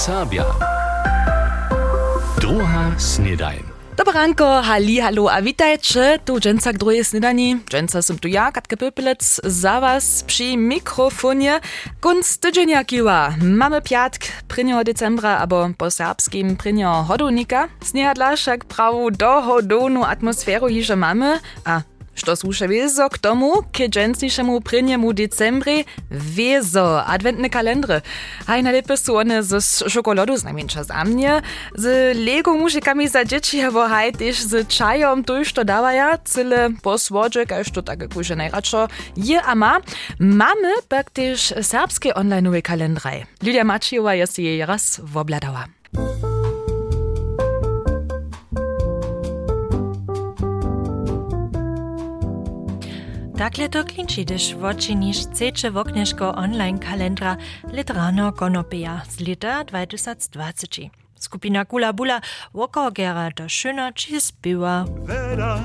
[0.00, 0.48] Serbia.
[2.40, 3.60] Druga snedajn.
[3.96, 7.60] Dobranko, hali, halo, a witajcie, tu dżęca k drugiej snedani.
[7.70, 11.60] Dżęca som tu ja, Katka Pypelec, za was przy mikrofonie.
[12.00, 13.34] Kunst tydzienia kiwa.
[13.42, 14.24] Mamy piatk
[14.56, 14.84] 1.
[14.84, 17.04] decembra, abo po serbskim 1.
[17.04, 17.68] hodownika.
[17.84, 21.82] Snehadla však prawu do hodownu atmosferu hiže mamy, a
[22.20, 28.00] Što słuša wiezo k tomu, k dżęsniszemu pryniemu decembry wiezo, adwentne kalendry.
[28.46, 31.42] Haj najlepiej są one z czekoladą znajmniejsza za mnie,
[31.74, 36.70] z Lego mużykami za dzieci, albo haj też z czajom, to już to dawaja, cyle
[36.82, 39.80] po słodzie, każ to tak jak najradšo je a ma.
[40.18, 43.26] Mamy pak też serbskie online kalendry.
[43.42, 45.64] Lidia Maciejowa jest jej raz wobladała.
[53.40, 57.36] Takle to klinči, gdyż wočiniš chcecie woknieszko online kalendra
[57.72, 60.80] Literano Konopia z lata 2020.
[61.14, 62.20] Skupina Kula Bula
[62.54, 64.84] wokogera do szyna czy zbyła.
[65.04, 65.58] Vera,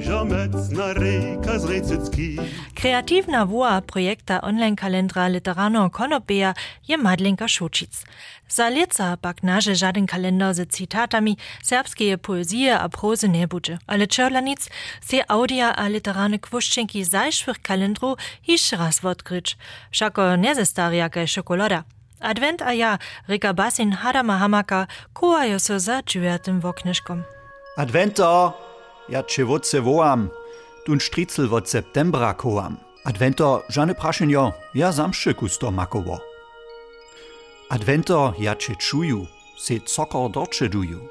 [0.00, 2.36] doła, ziomecna ryjka z Rejcycki.
[2.74, 6.54] Kreatywna woa projekta online kalendra Literano Konopia
[6.88, 8.04] je Madlenka Szucic.
[8.48, 14.06] Za leca pak naže żaden kalendar ze cytatami serbskie poezije a prozy nie bude, ale
[14.06, 14.68] czerlanic
[15.00, 19.56] se audia a literarne kwuszczenki zajszwych kalendru hisz raz odkryć.
[19.90, 21.84] Wszako nie ze staria kaj szokolada.
[22.20, 27.22] Advent a ja, Rika Basin Hadama Hamaka, kołajo so za dżujatem woknyszkom.
[27.76, 28.52] Advento,
[29.10, 30.30] ja cię wodce wołam,
[30.84, 32.76] tun stricel wod septembra kołam.
[33.04, 36.20] Advento, żane praszenjo, ja zamszy kusto makowo.
[37.68, 39.26] Advento, ja cię czuju,
[39.58, 41.08] se cokor dorcze duju.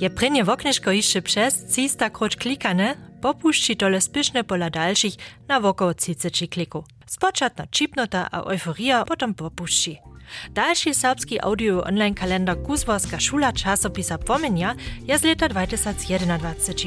[0.00, 5.14] Je prynje woknyszko jeszcze przez 300 kroć klikane, popuści tole spiszne pola dalszych
[5.48, 6.84] na wokoło 30 kliku.
[7.06, 10.09] Spoczatna čipnota a euforia potom popuści.
[10.50, 14.74] Dalszy serbski audio online kalendar Kuzwarska szula czasopisa Pomenia
[15.06, 16.40] jest lata 2021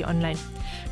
[0.07, 0.37] online.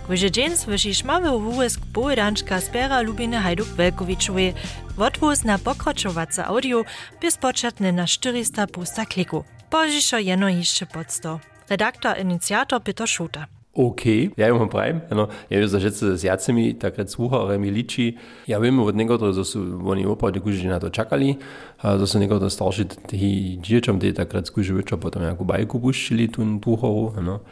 [0.06, 4.53] Kwyże dzień słyszy szmawy wółesk pojedanczka zbiera Lubiny Hajduk Welkowiczowej.
[4.98, 6.84] Wotwóz na pokraczowace audio
[7.30, 9.44] spoczatny na 400 pusta kliku.
[9.70, 11.40] Pożiszo jeno jeszcze pod 100.
[11.70, 13.61] Redaktor iniciator Peter Schuter.
[13.72, 18.20] OK, ja im prajem, ano, ja już zažece s jacimi, takrat sluchare mi liči.
[18.44, 21.40] Ja viem od niektorých, že sú oni opravdu kuži na to čakali,
[21.80, 26.28] a že sú niektoré starší tých dieťom, tí takrat skuži večer potom nejakú bajku puštili
[26.28, 27.48] tú slucharu, ano.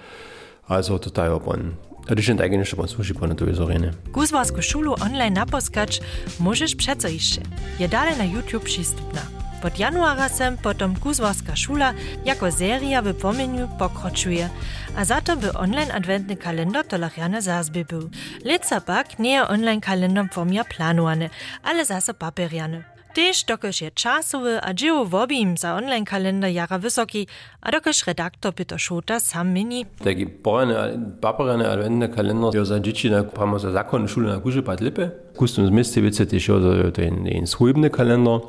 [0.68, 1.79] Also total opon.
[2.09, 3.94] Jen tak pan sluší po to zorene.
[4.12, 6.02] Kuzbarsku szulu online naposkać
[6.40, 7.41] możesz przeco jeszcze.
[7.79, 9.48] Je dalej na YouTube przystupna.
[9.62, 11.94] Pod januara sem potom Kuzwarska szula
[12.25, 14.50] jako seria w pomieniu pokroczuje,
[14.96, 18.09] a za to by online adwentny kalendar to lachjane zazby był.
[18.46, 21.30] Leca pak nie online kalendar formia planowane,
[21.64, 22.98] ale zase paperiane.
[23.14, 27.28] Tež dokož je časowy a dzieło wobim za online kalendar jara wysoki,
[27.62, 29.86] a dokož redaktor Peter Schota sam mini.
[30.03, 30.75] Taki porane,
[31.22, 35.09] paparane adventne kalendar, jo za dzieci na pramo za zakon szule na kuży pad lipe.
[35.38, 36.59] Kustum zmiste wice też jo
[36.94, 38.40] ten, ten swójbny kalendar,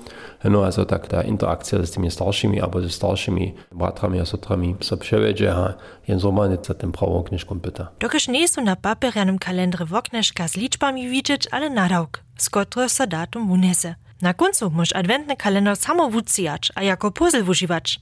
[0.44, 4.96] no also tak ta interakcja z tymi starszymi, albo ze starszymi bratrami a sotrami so
[4.96, 5.74] przewiedzie, a
[6.08, 7.88] jen zomane za tym prawą kniżką pyta.
[8.00, 13.06] Dokož nie są na paperianym kalendry wokneszka z liczbami widzieć, ale nadałk, z których so
[13.06, 13.94] datum unese.
[14.22, 18.00] Na końcu możesz adwentny kalendar samo wucijać, a jako puzzle wużywać.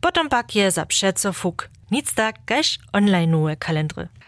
[0.00, 1.68] Potem pak je za przeco fuk.
[1.90, 3.34] Nic tak, każ online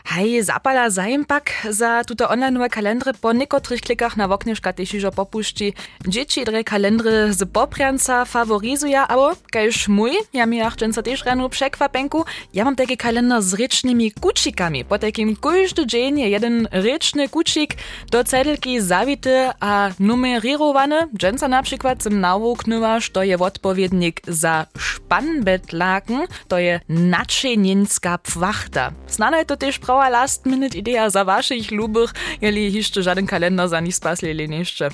[0.04, 0.12] kalendry.
[0.12, 5.74] Hej, zapala zajmpak za tuto online kalendry po niekotrych klikach na woknieszka też już popuści.
[6.08, 12.24] Dzieci dre kalendry z poprianca favorizuje, abo każ mój, ja mi achczęca też rano przekwapenku,
[12.54, 14.84] ja mam taki kalendar z rycznymi kucikami.
[14.84, 17.74] Po takim każdy dzień je jeden ryczny kucik
[18.10, 21.08] do cedelki zawity a numerowany.
[21.16, 28.92] Dżęca na przykład zum nawuknęła, to je odpowiednik za szpanbetlaken, to je naczynienska pwachta.
[29.08, 33.68] Znana je to też prawa last minute idea za waszych lubych, jeli jeszcze żaden kalendar
[33.68, 34.88] za nich spaslili jeszcze.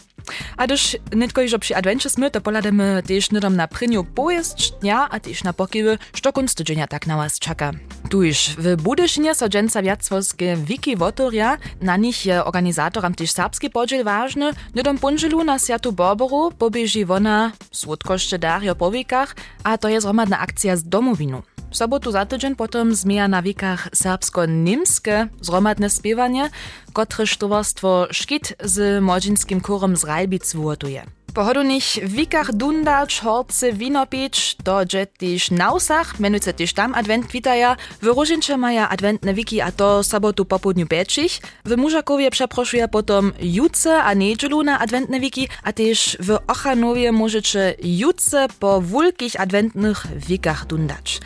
[0.56, 5.08] A też nitko iż przy adventure my, to polademy też nidom na prynju pojazd dnia,
[5.10, 7.72] a też na pokiwy, što kunst dzienia tak na was czeka.
[8.10, 13.70] Tu już w Budyšinie so dżęca wiacwoskie wiki wotoria, na nich je organizatoram też serbski
[13.70, 19.88] podziel ważny, nidom punżelu na Sjatu Borboru pobieži wona słodkoszcze Dario po wikach, a to
[19.88, 21.42] je zromadna akcja z domowinu.
[21.70, 26.50] W sobotu za tydzień potom zmija na wikach serbsko-niemskie zromadne spiewanie,
[26.92, 31.02] które towarstwo Szkit z młodzinskim chórem z Ralbic wotuje.
[31.34, 37.32] pohodlnych wikach dundać, horce wino pić, to dże tyż na usach, menujce tyż tam advent
[37.32, 42.88] witaja, w Różyncze maja adventne wiki a to sobotu po południu peczich, w Mużakowie przeproszuje
[42.88, 49.40] potom juce a niedzielu na adventne wiki, a też w Ochanowie możecie juce po wulkich
[49.40, 51.20] adventnych wikach dundać.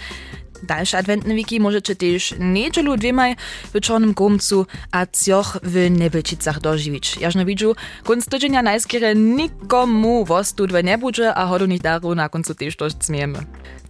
[0.62, 3.37] Dalsze adventne wiki możecie też niedzielu dwiemaj
[3.75, 7.17] w Czornym Gumcu a cioch w Nebelčicach dożywić.
[7.17, 12.76] Jażno widzu, kunst tydzienia najskiery nikomu wostudwe nie będzie, a hodownych daru na końcu też
[12.76, 13.38] dość zmiemy.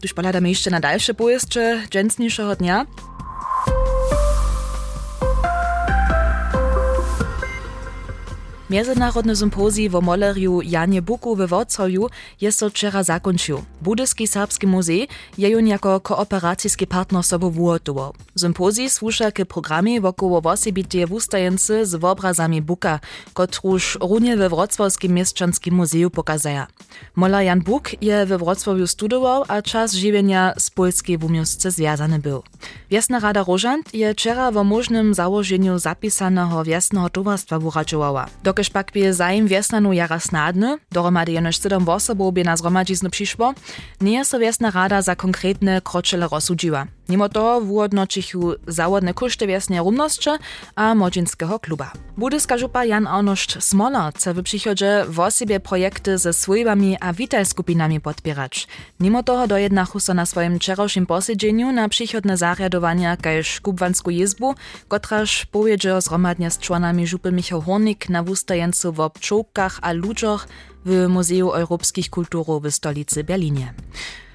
[0.01, 2.87] Tuż poladamy jeszcze na dalsze pojeszcze dżęsniejszego dnia.
[8.73, 12.09] Międzynarodny sympozji w moleriu Janie Buku we Wrocławiu
[12.41, 13.63] jest to wczera zakończył.
[13.83, 15.09] Budyski Serbski Muzej
[15.39, 18.15] je jako kooperacyjski partner sobą wuotował.
[18.37, 23.01] Sympozji słusza k programie wokoło wosebitej wustajency z obrazami Buka,
[23.33, 26.67] kotruż runie we Wrocławskim Mieszczanskim Muzeju pokazaja.
[27.17, 32.43] Mola Jan Buk je we Wrocławiu studował, a czas żywienia z polskiej wumiostce związany był.
[32.91, 38.27] Wiesna Rada Rożant je wczera w możnym założeniu zapisanego wiesnego towarstwa wuraczowała.
[38.62, 43.55] Dokež pak bie zajem wiesnanu jara snadny, dohromady jenož 7 osobów bie na zromadziznu przyszło,
[44.00, 46.87] nie jest so wiesna rada za konkretne kroczele rozsudziła.
[47.09, 50.31] Mimo toho wuodnočichu zawodne koszty wiesnej rumności
[50.77, 51.93] a młodzieńskiego kluba.
[52.17, 57.47] Budyska żupa Jan Arnošt Smola chce w przychodzie w osobie projekty ze swojbami a witaj
[57.47, 58.69] skupinami podpierać.
[59.01, 64.55] Mimo toho dojednachu so na swoim wczorajszym posiedzeniu na przychodne zariadowania kajż kubwansku jezbu,
[64.89, 70.49] kotraż powiedział zgromadnie z członami żupy Michał Hornik na wustajencu w obczołkach a ludziach
[70.85, 73.75] w Muzeum Europejskich Kulturów w stolicy Berlinie.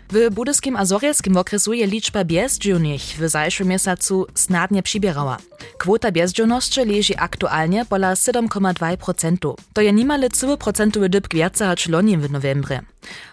[0.09, 5.37] W budyskim a Zorielskim okresu je liczba bezdzielnych w zajszym miesiącu snadnie przybierała.
[5.77, 9.53] Kwota bezdzielności leży aktualnie pola 7,2%.
[9.73, 12.79] To je niemale 3% dyb kwiaca czlonie w novembrze.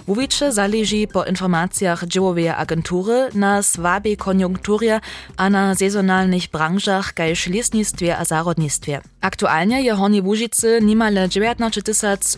[0.06, 5.00] Wuwicze zależy po informacjach dziełowej agentury na słabej koniunkturze
[5.36, 9.00] a na sezonalnych branżach kajż lesnictwie a zarodnictwie.
[9.20, 11.82] Aktualnie je Horni Łużycy niemale 19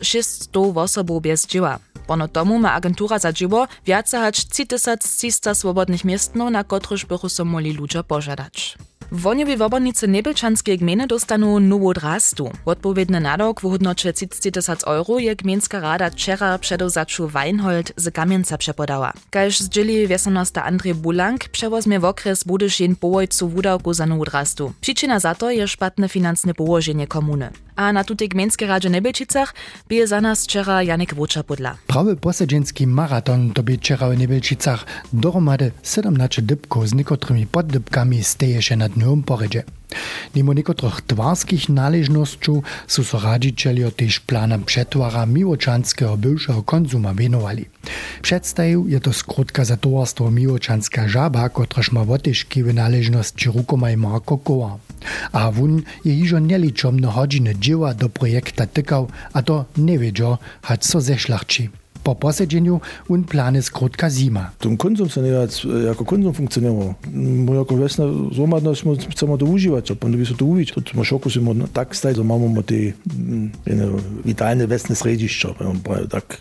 [0.02, 1.78] 600 osobów bez dzieła.
[2.06, 7.44] Pono tomu ma agentura za dzieło więcej hač 3300 swobodnych miestno, na kotryż bychu so
[7.44, 8.78] moli ludzie pożadać.
[9.12, 12.50] Woniowi wobornicy Nebelčanskiej gminy dostanu nowo drastu.
[12.64, 18.58] Odpowiedny nadok w hodnocie 30 tysiąc euro je gminska rada wczera przedozaczu Weinhold z Kamienca
[18.58, 19.12] przepodała.
[19.30, 24.72] Każ zdzieli wiesanosta Andrzej Bulank przewozmie w okres budyszin połojcu wudałku za nowo drastu.
[24.80, 27.50] Przyczyna za to je szpatne finansne położenie komuny.
[27.76, 29.54] A na tutej gminskiej radzie Nebelčicach
[29.88, 31.76] bije za nas wczera Janek Wócza podla.
[31.86, 38.62] Prawy posedzinski maraton to by wczera w Nebelčicach dohromady 17 dybków z niekotrymi poddybkami steje
[38.62, 39.62] się nad dniem poredzie.
[40.34, 47.64] Mimo niekotrych twarskich należnościów są so radzicielio też planem przetwara miłoczanskiego bywszego konzuma wenowali.
[48.22, 54.38] Przedstawił je to skrótka za towarstwo miłoczanska żaba, kotreż ma wotyszki w należności rukomaj Marko
[54.38, 54.78] Koła.
[55.32, 60.86] A wun je hižo neličomne hodźiny dzieła do projekta tykał, a to nie wiedział, choć
[60.86, 61.70] so zeszlachci.
[62.06, 64.50] Po posiedzeniu un plany skrótka zima.
[64.58, 65.30] Ten konzum se nie
[65.86, 66.94] jako konzum funkcjonował.
[67.44, 70.72] Bo jako wiesna złomadność chcemy to używać, a potem by to uwić.
[70.72, 71.40] To ma szoku się
[71.72, 72.74] tak stać, że mamy te
[74.24, 75.48] witalne wiesne središća.
[76.10, 76.40] Tak,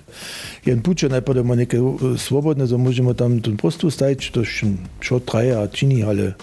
[0.65, 1.77] jeden pucze najpierw ma niekie
[2.17, 4.77] swobodne, so możemy tam ten prostu stać, to schon
[5.25, 6.33] drei, a čini, ale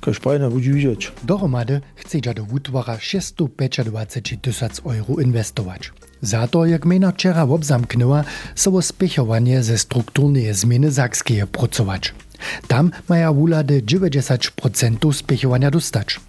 [0.00, 1.12] Kašpajna budzi widzieć.
[1.24, 5.92] Dohromady chce do wutwora 625 tysiąc euro inwestować.
[6.22, 12.14] Za to, jak mena wczera obzamknęła, so spěchovanie ze strukturnej zmiany Sakskeje pracować.
[12.68, 16.20] Tam maja wulady 90% spěchovania dostać.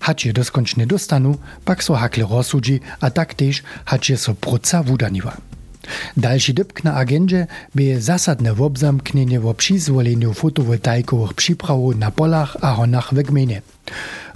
[0.00, 4.82] Hać je doskončne dostanu, pak so hakle rozsudzi, a tak też hać je so proca
[4.82, 5.36] wudaniwa.
[6.16, 13.14] Dalszy dybk na agendzie by zasadne obzamknienie w przyzwoleniu fotowoltaikowych przyprawów na polach a honach
[13.14, 13.62] w gminie.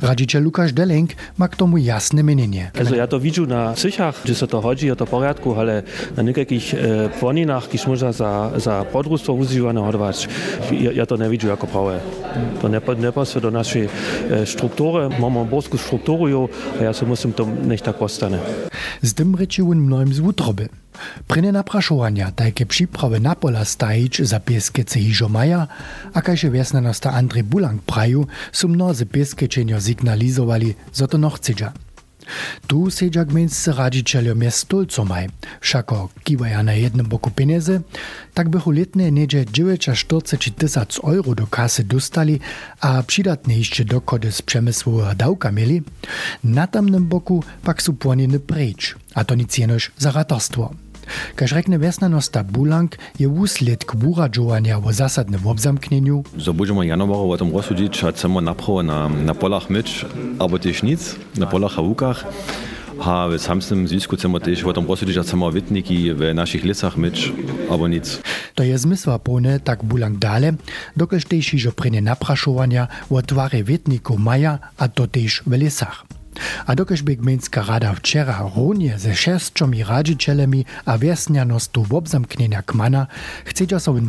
[0.03, 2.71] Radziciel Lukasz Delenk ma k tomu jasne mienienie.
[2.79, 5.83] Also ja to widzę na cychach, gdzie to chodzi, o to porядku, ale
[6.17, 10.29] na niekakich e, płoninach, kiż można za, za podróstwo używane hodować,
[10.73, 12.01] ja, ja to nie widzę jako prawe.
[12.63, 13.89] To nie, nie pasuje do naszej
[14.31, 15.09] e, struktury.
[15.21, 16.49] Mamy borską strukturę,
[16.81, 18.39] a ja se musím to nie tak postane.
[19.03, 20.69] Z tym rečiłun mnoim z wutroby.
[21.29, 25.67] Pryne napraszowania, takie przyprawy na pola stajić za pieskece hižo maja,
[26.15, 31.39] a kajże wiesnanosta Andrzej Bulang praju, są mnozy pieskečenio signalizowali, że to noch.
[32.67, 35.29] Tu sedza gminscy radzicielio miast stolcomaj,
[35.61, 37.81] wszako kiwaja na jednym boku pieniędzy,
[38.35, 42.41] tak by letnie niedzie 49 tysiąc euro do kasy dostali,
[42.81, 45.83] a przydatne jeszcze dokody z przemysłowego dałka mieli,
[46.45, 50.86] na tamnym boku pak są płoniny precz, a to nic jenoż za ratarstwo.
[51.35, 56.25] Kaj rekne Vesna Nosta Bulank, je usled kbura džovanja v zasadnem obzamknjenju.
[56.37, 60.05] Zabudžemo januaru v tem rozsudit, a samo napravo na, na polah meč,
[60.41, 61.01] abo tež nic,
[61.37, 62.25] na polah avukah.
[62.97, 66.97] A v samstem zisku chcemo tež v tom rozsudit, a samo vetniki v naših lesah
[66.97, 67.29] meč,
[67.69, 68.25] abo nic.
[68.57, 70.57] To je zmysła pone, tak bulang dale,
[70.97, 76.16] dokelž tež že prene naprašovanja v tvare vetnikov maja, a to tež v lesah.
[76.67, 83.09] A dokež by gmejnska rada včera rovnie ze šesťomi radžiteľmi a viesňanostu v obzamknenia kmana,
[83.49, 84.05] chcedža sa v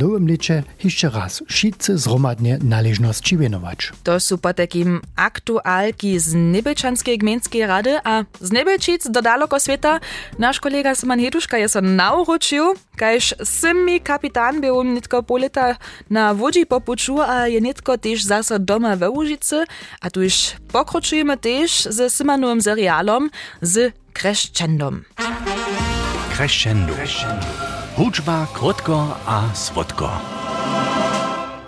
[0.81, 3.95] ešte raz šice zromadne naležnosti venować.
[4.03, 9.99] To sú po takým aktuálky z Nebelčanskej gmejnskej rady a z Nebelčic do daleko sveta
[10.61, 15.77] kolega Simon Heduška je sa naučil, kajž simi kapitán był nitko polita
[16.09, 19.69] na wodzi popuču a je nitko tež zasa doma we Łužice
[20.01, 23.29] a tu już pokročujeme tež ze Simanowym serialom
[23.61, 25.03] z Crescendom.
[26.35, 26.93] Crescendo.
[27.95, 30.21] Hudźba krótko a słodko.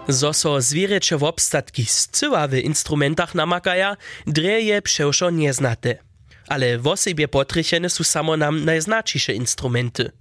[0.07, 5.97] Zo so zwierzęcze w obstatki scyła w instrumentach namakaja, dreje przewszo nieznate.
[6.47, 10.11] Ale w osobie potrychene są samo nam najznaczniejsze instrumenty.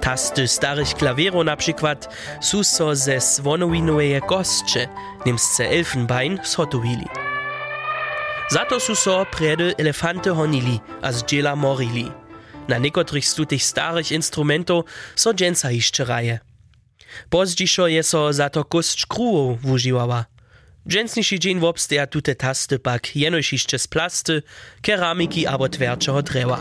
[0.00, 4.88] Tasty starych klavierów na przykład są so ze svonowinowe kostcze,
[5.26, 7.25] niemsce Elfenbein, zhotowili.
[8.46, 12.12] Za to sú so predy elefanty honili a z dziela morili.
[12.68, 14.84] Na niekotrych z starych instrumentów
[15.16, 16.38] so dżęca jeszcze raje.
[17.30, 20.24] Pozdzišo je so za to kosť krúvov wužiwała.
[20.88, 24.42] Dżęsniejszy dzień wobsteja tute tasty pak jenoś jeszcze z plasty,
[24.82, 26.58] keramiki abo twierczego drewa.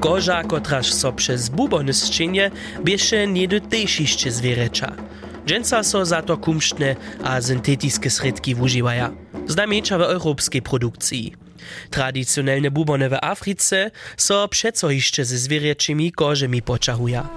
[0.00, 2.50] Koża, kotraż so przez bubony zczynie,
[2.84, 4.92] biesze nie do też jeszcze zwierzecza.
[5.46, 9.29] Dżęca so za to kumštne a syntetiskie sredki wužiwaja.
[9.50, 11.34] Znamiecza w europejskiej produkcji.
[11.90, 17.28] Tradicjonalne bubony w Afryce so przeco jeszcze ze zwierzęczymi korzemi poczahuja.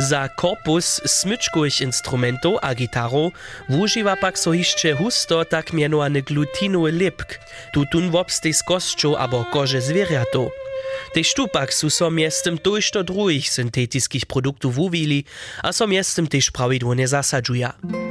[0.00, 3.32] Za korpus smyczkowych instrumentów a gitaru
[3.68, 7.40] wużywa pak so jeszcze husto tak mianowany glutinowy lipk,
[7.74, 10.50] tutun wobstej z kością abo korze zwierzętu.
[11.14, 15.24] Tež tu pak sú so miestem tojšto druhých syntetických produktów wuwili,
[15.62, 18.07] a so miestem tež prawidłownie zasadžuja.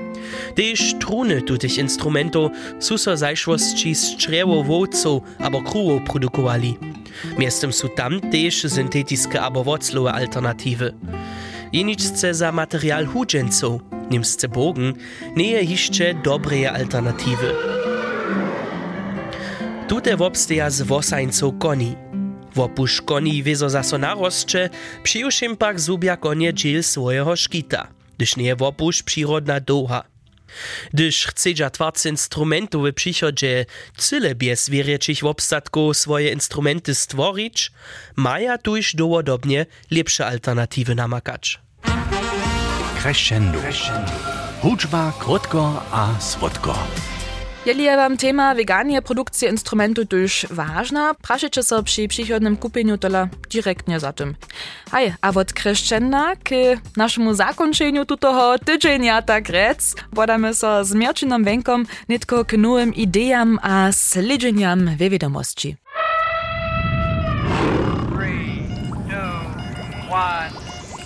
[0.56, 6.78] Tež truny tutych instrumentów sú so zajšwości z čriewo wowcov abo kruwov produkowali.
[7.38, 10.94] Miestem sú tam tež syntetiske abo woclowe alternatywy.
[11.74, 14.94] Jeniczce za material hudžencov, niemsce bogen,
[15.36, 17.52] nie je jeszcze dobre alternatywy.
[19.88, 21.96] Tute wobsteja z wosańcov koni.
[22.56, 24.70] Wopuš koni wiezo zaso narosće,
[25.04, 30.17] přijušim pak zubja konie dżil swojego szkita, gdyż nie wopuš przyrodna doha.
[30.94, 33.66] Gdyż chcedza twarc instrumentów w przychodzie
[33.98, 37.72] cyle bez zwierzęcich obstatków swoje instrumenty stworzyć,
[38.16, 41.60] maja tuż dowodobnie lepsze alternatywy namakać.
[43.02, 43.60] Crescendo.
[44.62, 46.88] Hudźba krótko a słodko.
[47.68, 53.28] Jeli je wam tema veganie produkcji instrumentu tuż ważna, praszycie so przy przychodnym kupieniu tola
[53.50, 54.36] direktnie za tym.
[54.92, 56.50] Hej, a od crescenda k
[56.98, 63.60] naszemu zakończeniu tutoho tydzienia tak rec, podamy so z Mierczyną Wękom nitko k nowym idejam
[63.62, 65.76] a slidzeniam we wiadomości.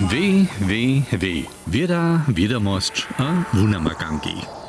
[0.01, 1.44] Wie, wie, wie.
[1.68, 4.61] Wieda, wiadomość a wunamakanki.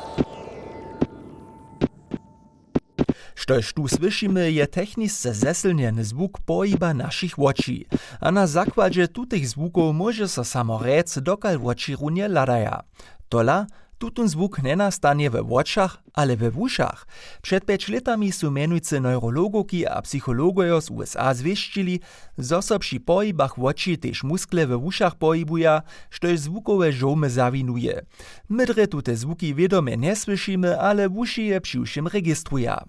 [3.35, 7.85] Štož tu słyšimy, je technisce zesilnjeny zvuk pohyba našich očí.
[8.21, 12.85] A na zakładze tutych zvukov może so samo rec dokal oči runie ladaja.
[13.29, 13.65] Tola,
[13.97, 17.07] tutun zvuk nenastanie we oczach, ale we uszach.
[17.41, 21.99] Przed pięć latami su menujcy neurologoki a psychologojo z USA zwieścili,
[22.37, 28.05] zo so przy pohybach oči też muskle we uszach pohybuja, štož zvukowe żomy zawinuje.
[28.49, 32.83] Mydre tute zvuki wiadome nie słyszymy, ale uszy je přiušim registruja.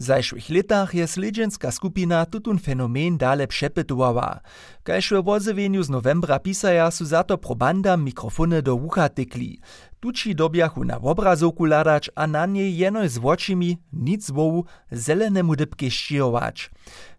[0.00, 4.40] W zajszłych latach je sledźenska skupina tutun fenomen dale przepytowała.
[4.82, 9.60] Kaž w wozywieniu z novembra pisaja su za to probandam mikrofony do ucha tykli.
[10.00, 15.90] Tuci dobjachu na obrazovku ladać, a na niej jenoj z očimi, nic wołu, zelenemu dybke
[15.90, 16.70] ščirować.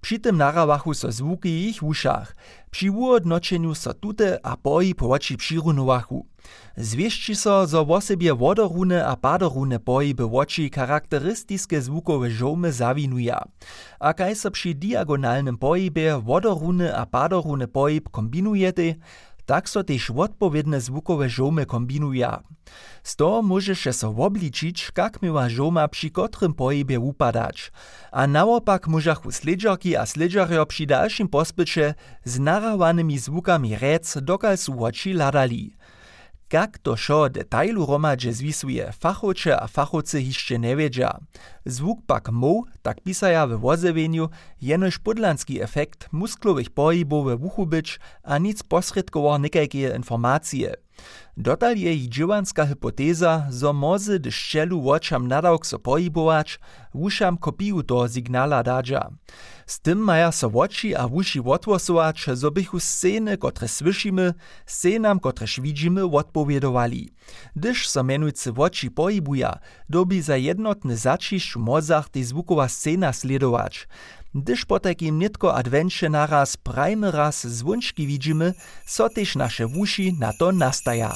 [0.02, 2.36] Przy tym narawachu so zvuki w ich uszach.
[2.72, 6.26] Przy uodnočeniu so tute a pohyb oči přirunowachu.
[6.78, 13.44] Zwieści so, zo w osobie wodorune a padorune pohyby oči charakterystyske zvukowe żomy zawinuja.
[14.00, 18.96] A kaj so przy diagonalnym pohybie wodorune a padorune pohyb kombinujete,
[19.52, 22.40] tak so tež odpowiedne zvukowe žomy kombinuja.
[23.04, 27.76] Z toho môžeše so obličić, kak miła žoma przy kotrym pohybie upadać.
[28.16, 34.72] A naopak môžachu sledžarki a sledžarjo przy dalším pospyče z narawanymi zvukami rec, dokal su
[34.72, 35.76] oči ladali.
[36.52, 41.20] Jak to šo detailu romadže zwisuje fachowcze a fachowcy hišće ne wiedza.
[41.66, 44.30] Zwuk pak mo, tak pisaja w wozewieniu,
[44.62, 50.76] jenož podlanski efekt musklowych pohybów w uchu być, a nic posredkowo nikajkie informacje.
[51.42, 56.60] Dotal je i džiwanska hypoteza, zo mozy do szczelu oczam nadawk so pohibować,
[56.94, 59.10] wuszam kopiju toho signala dadża.
[59.66, 64.34] Z tym maja so oči a wuši otwosować, zo bychu sceny, kotre słyšimy,
[64.66, 67.10] scenam, kotre widzimy, odpowiedowali.
[67.56, 73.88] Gdyż so menujcy oči pohibuja, dobi za jednotny zacisz w mozach tej zvukowa scena sledować.
[74.36, 78.54] Gdyż po takim nitko advencie naraz prajmy raz zwunczki widzimy,
[78.86, 81.16] so też nasze wuši na to nastaja.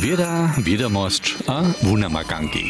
[0.00, 2.64] Wieda, wiadomość, a wunamaganki.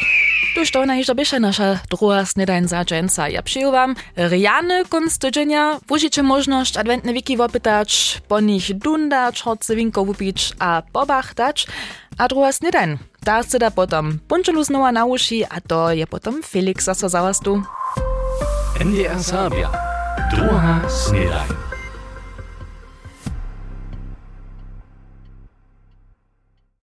[0.55, 3.29] Tuż to najżo bysze nasza druga snedań za dżęca.
[3.29, 5.81] Ja przyjął wam rjany kunst tydzienia.
[5.89, 11.67] Wóżycie możność adwentne wiki wopytać, po nich dundać, chodce winko wupić a pobachtać.
[12.19, 12.99] A druga snedań.
[13.23, 17.63] Da se da potom punczelu znowa na uši, a to je potom Felix zase zawastu.
[18.79, 19.71] NDR Sabia.
[20.31, 21.68] Druga Snedajn.